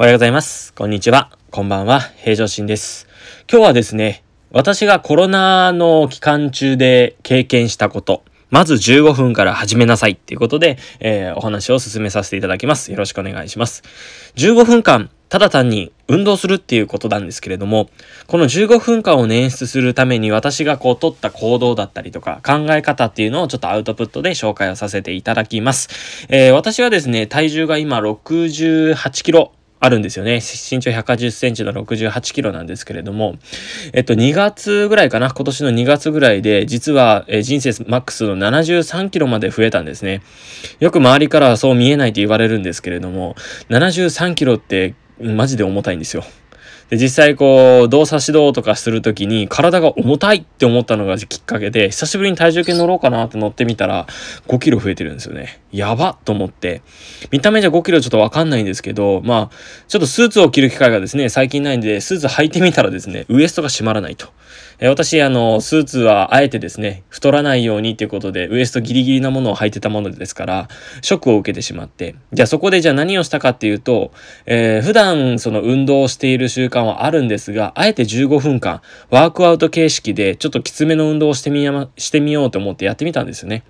[0.00, 0.72] おはようございます。
[0.74, 1.36] こんにちは。
[1.50, 1.98] こんばんは。
[1.98, 3.08] 平常心です。
[3.50, 12.92] 今日はですね、私がコロナの期間中で経験したこと、まず15分から始めなさいっていうことで、えー、お話を進めさせていただきます。
[12.92, 13.82] よろしくお願いします。
[14.36, 17.90] 15分間、ただ単に運動するっていうことなんですけれども、
[18.28, 26.28] この15分間を捻出するために私がこう取った行動だったりとか考え方っていうのをちょっとアウトプットで紹介をさせていただきます。
[26.28, 29.50] えー、私はですね、体重が今68キロ
[29.80, 30.36] あるんですよね。
[30.36, 33.36] 身長180センチの68キロなんですけれども、
[33.92, 40.22] えっと、2月ぐらいかな、今年の2月ぐらいで、実は、え人生マックスの73キロまで増えたんですね。
[40.80, 43.36] よく周りからはそう見えないと言われるんですけれども、
[43.68, 46.24] 73キロってマジで重たいんですよ。
[46.90, 54.06] で、実際こう、動作指導とかするときに体が重たいって思ったのがきっかけで、久しぶりに体重計乗ろうかなって乗ってみたら、
[54.46, 55.60] 5キロ増えてるんですよね。
[55.70, 56.80] やばと思って。
[57.30, 59.56] 見た目じゃ5キロちょっとわかんないんですけど、まあ、
[59.86, 64.28] ちょっとスーツを着る機会がですね、最近ないんで、スーツ履いてみたらですね、ウエストが閉まらないと。
[64.80, 70.68] え私、あの、スーツはあえてですね、太らないようにということで、ウエストギリギリなものを履いてたものですから、
[71.02, 74.12] ショックを受けてしまって、じゃあそこでじゃあ何をしたかっていうと、
[74.46, 83.64] えー、普段その運動をしている習慣はあるんですが、あえて15分間、ワークアウト形式でちょっときつめの運動をしてみや、ましてみようと思ってやってみたんですよね。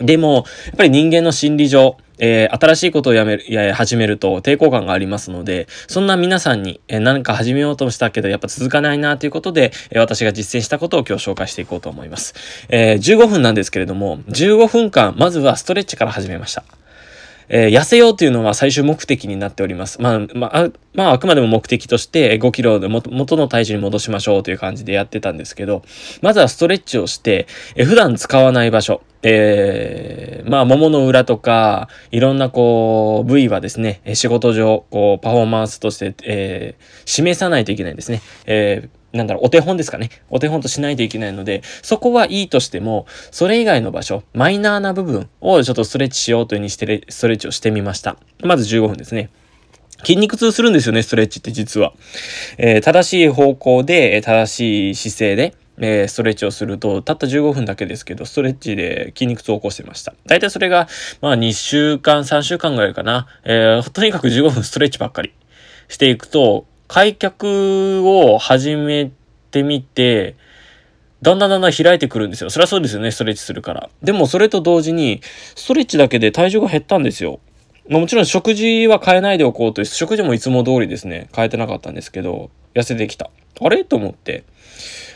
[0.00, 12.34] でも、やっぱり人間の心理上、えー、新しいことをやめる、や、始めると抵抗感がありますので、そんな皆さんに、えー、何か始めようとしたけど、やっぱ続かないなということで、えー、私が実践したことを今日紹介していこうと思います。
[12.68, 16.64] えー、15分なんですけれども、15分間、まずはストレッチから始めました。
[17.50, 20.00] えー、痩せようというのは最終目的になっております。
[20.00, 25.82] まあ、まあ、まあ、あくまでも目的として5キロで元の体重に戻しましょうという感じでやってたんですけど、
[26.22, 38.22] まずはストレッチをして、えー、普段使わない場所、えー、まあ、桃の裏とか、いろんなこう、部位はですね、仕事上、こう、パフォーマンスとして、えー、示さないといけないんですね。
[38.46, 40.10] えーなんだろう、お手本ですかね。
[40.30, 48.16] お手本としないといけないので、そこはいいとしても、それ以外の場所、マイナーな部分をちょっとストレッチしようというふうにして、ストレッチをしてみました。
[48.42, 49.30] まず15分ですね。
[50.04, 51.92] 筋肉痛するんですよね、ストレッチって実は。
[52.56, 60.14] えー、正しい方向で、正しい姿勢で、えー、ストレッチをすると、たった15分だけですけど、ストレッチで筋肉痛を起こしてました。
[60.26, 60.88] だいたいそれが、
[61.20, 63.26] まあ2週間、3週間ぐらいかな。
[63.44, 65.32] えー、とにかく15分ストレッチばっかり
[65.88, 69.12] していくと、開脚を始め
[69.52, 70.34] てみて、
[71.22, 72.50] だんだんだんだん開いてくるんですよ。
[72.50, 73.90] そりゃそうですよね、ストレッチするから。
[74.02, 75.20] でもそれと同時に、
[75.54, 77.38] ストレッチだけで体重が減ったんですよ。
[77.88, 83.30] まあ、もちろん食事は変えないでおこうと食事もいつも通りですね、変えてなかったんですけど、痩せてきた。
[83.60, 83.84] あれ？
[83.84, 84.44] と思って。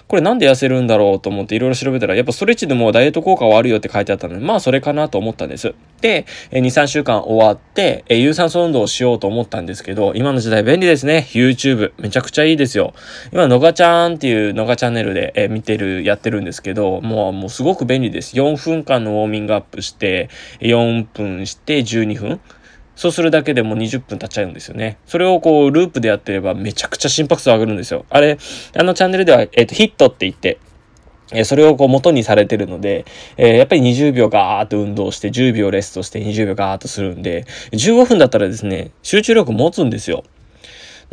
[0.06, 5.74] これなんで痩せるんだろうと思っていろいろ調べたら、やっぱストレッチでもダイエット効果はあるよって書いてあったので、まあそれかなと思ったんです。
[6.02, 11.26] で、2、3週間終わって、有酸素運動をしようと思ったんですけど、今の時代便利ですね。
[11.30, 11.94] YouTube。
[11.98, 12.92] めちゃくちゃいいですよ。
[13.32, 18.36] 今、のがちゃんっていうのがチャンネルで、見てる、やってるんですけど、もう、もうすごく便利です。
[18.36, 20.28] 4分間のウォーミングアップして、
[20.60, 22.40] 4分して12分。
[22.96, 24.98] そうするだけでもう20分経っちゃうんですよね。
[25.06, 28.04] それをこう、ループでやってればめちゃくちゃ心拍数上がるんですよ。
[28.08, 28.38] あれ、
[28.76, 30.58] あのチャンネルでは、えっ、ー、と、ヒットって言って、
[31.32, 33.06] えそれをこう元にされてるので、
[33.36, 40.24] えー、やっぱり20秒ガーッと運動して、10秒レストして20秒ガーッとするんで、15分だったらですね、集中力持つんですよ。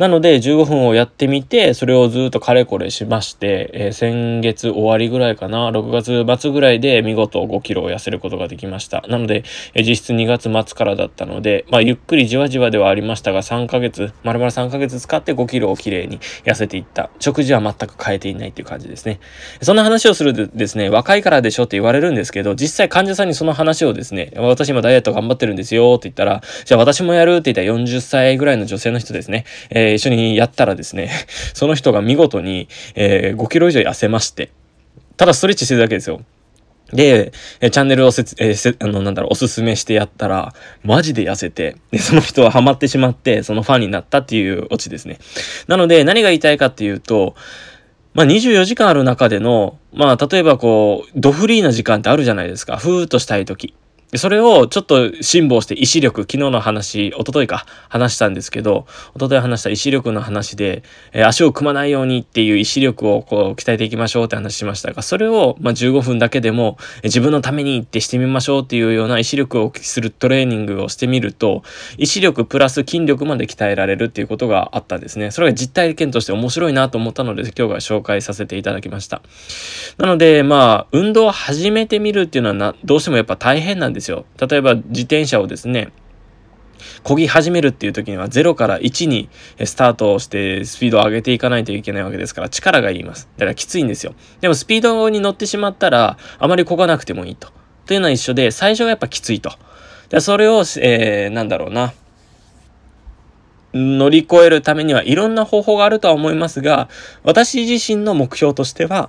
[0.02, 9.04] なので15分をやってみて、それをずっとかれこれしまして、えー、先月終わりぐらいかな、6月末ぐらいで見事5キロを痩せることができました。
[9.06, 17.10] なので、えー、実質2月末からだったので、まあゆっくりじわじわではありましたが、3ヶ月、丸々3ヶ月使って5キロをきれいに痩せていった。
[17.20, 19.20] 食事は全く変えていないっていう感じですね。
[19.60, 31.10] そんな話をするとですね、若いからでしょって言われるんですけど、実際患者さんにその話をですね、私今ダイエット頑張ってるんですよって言ったら、じゃあ私もやるって言ったら40歳ぐらいの女性の人ですね、えー、一緒にやったらですね、
[31.54, 34.50] その人が見事に、えー、5キロ以上痩せまして、
[35.16, 36.22] ただストレッチしてるだけですよ。
[36.92, 40.52] で、チャンネルをせつ、えー、せ、あの、なんだろう、おすすめしてやったら、
[40.82, 45.18] マジで痩せて、で、その人はハマってしまって、そのファンになったっていうオチですね。
[45.68, 47.34] なので、何が言いたいかっていうと、
[48.14, 52.76] まあ、24時間ある中での、まあ、例えばこう、ドフリーな時間ってあるじゃないですか。
[52.76, 53.74] ふーっとしたい時。
[54.18, 58.84] それをちょっと辛抱して意志力、昨日の話、一昨日か話したんですけど、
[59.16, 60.82] 一昨日話した意志力の話で、
[61.12, 71.62] えー、足を組まないようにっていう意志力をこう鍛えていきましょうって話しましたが、それをまあ15分だけでも、自分のためにってしてみましょうっていうような意志力をするトレーニングをしてみると、
[71.96, 75.30] 意志力プラス筋力まで鍛えられるっていうことがあったんですね。
[75.30, 79.22] それが実体験として面白いなと思ったので、今日は紹介させていただきました。
[79.96, 84.26] なので、まあ、運動を始めてみるっていうのはな、どうしてもやっぱ大変なんですですよ。
[84.38, 85.92] 例えば自転車をですね、
[87.04, 89.28] 漕ぎ始めるっていう時には0から1に
[89.64, 93.28] スタートしてスピードを上げていかないといけないわけですから力がいります。
[93.36, 94.14] だからきついんですよ。
[94.40, 97.48] でもスピードに乗ってしまったらあまり漕がなくてもいいと。
[97.86, 99.52] というのは一緒で最初はやっぱきついと。
[100.08, 101.94] でそれを、えー、なんだろうな。
[103.74, 106.88] 乗り越えるためにはいろんな方法があるとは思いますが、
[107.22, 109.08] 私自身の目標としては、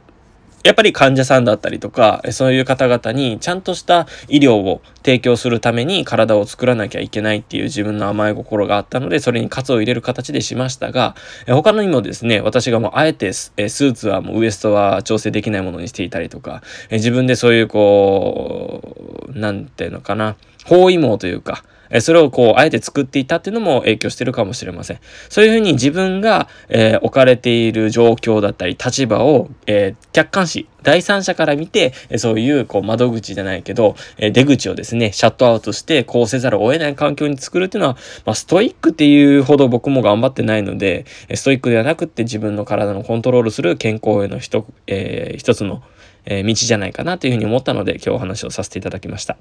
[0.64, 11.16] やっぱり患者さんだったりとか、そういう方々にちゃんとした医療を提供するために体を作らなきゃいけないっていう自分の甘い心があったので、それに喝を入れる形でしましたが、
[11.48, 25.00] 他にもですね、私がもうあえてスーツはもうウエストは調整できないものにしていたりとか、自分でそういうこう、なんていうのかな、包囲網というか、えそれをこう、あえて作っていたっていうのも影響してるかもしれません。
[25.30, 45.84] そういうふうに自分が、えー、置かれている状況だったり、立場を、えー、客観視、第三者から見て、えそういう、こう、窓口じゃないけど、え出口をですね、シャットアウトして、こうせざるを得ない環境に作るっていうのは、まあ、ストイックっていうほど僕も頑張ってないので、ストイックではなくって自分の体のコントロールする健康への一、えー、一つの、
[46.26, 49.38] えー、道じゃないかなというふうに思ったので、今日お話をさせていただきました。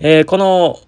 [0.00, 0.78] えー、この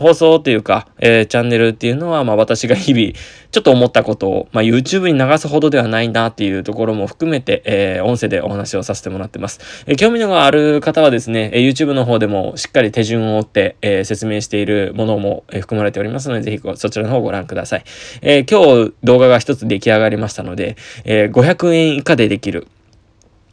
[0.00, 3.12] 放送っていうか、えー、チャンネルっていうのは、まあ私が日々、
[3.50, 9.84] ちょっと思ったことを、まあ YouTube に流すほどではないなっていうところも含めて、えー、音声でお話をさせてもらってます。
[9.86, 17.84] えー、興味のがある方はですね、えー、YouTube の方でもしっかり手順を追って、えー、説明しているものも、えー、含まれておりますので、ぜひそちらの方をご覧ください。
[18.22, 22.66] えー、今日動画が一つ出来上がりましたので、えー、500円以下でできる、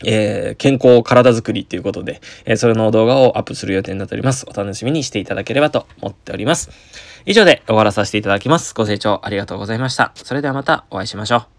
[0.06, 4.46] えー、健康体づくりということで、えー、それの動画をアップする予定になっております。
[4.48, 6.70] お楽しみにしていただければと思っております。
[7.26, 8.74] 以上で終わらさせていただきます。
[8.74, 10.12] ご清聴ありがとうございました。
[10.16, 11.57] それではまたお会いしましょう。